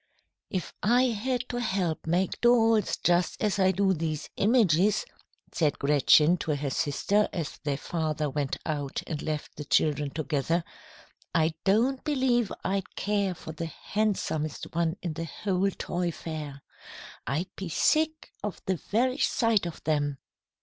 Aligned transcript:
"If 0.49 0.73
I 0.81 1.03
had 1.09 1.47
to 1.49 1.59
help 1.59 2.07
make 2.07 2.41
dolls, 2.41 2.97
just 3.03 3.39
as 3.43 3.59
I 3.59 3.69
do 3.69 3.93
these 3.93 4.31
images," 4.35 5.05
said 5.51 5.77
Gretchen 5.77 6.37
to 6.37 6.55
her 6.55 6.71
sister 6.71 7.29
as 7.31 7.59
their 7.63 7.77
father 7.77 8.27
went 8.27 8.57
out 8.65 9.03
and 9.05 9.21
left 9.21 9.57
the 9.57 9.63
children 9.63 10.09
together, 10.09 10.63
"I 11.35 11.53
don't 11.65 12.03
believe 12.03 12.51
I'd 12.63 12.95
care 12.95 13.35
for 13.35 13.51
the 13.51 13.67
handsomest 13.67 14.63
one 14.73 14.97
in 15.03 15.13
the 15.13 15.25
whole 15.25 15.69
toy 15.69 16.09
fair. 16.09 16.63
I'd 17.27 17.55
be 17.55 17.69
sick 17.69 18.31
of 18.43 18.59
the 18.65 18.77
very 18.77 19.19
sight 19.19 19.67
of 19.67 19.83
them." 19.83 20.17